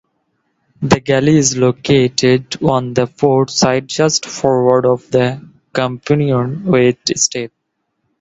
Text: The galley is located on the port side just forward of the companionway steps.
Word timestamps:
The 0.81 0.99
galley 0.99 1.37
is 1.37 1.55
located 1.57 2.59
on 2.63 2.95
the 2.95 3.05
port 3.05 3.51
side 3.51 3.87
just 3.87 4.25
forward 4.25 4.83
of 4.83 5.11
the 5.11 5.47
companionway 5.73 6.97
steps. 7.15 7.53